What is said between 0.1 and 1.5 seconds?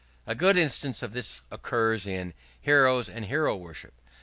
A good instance of this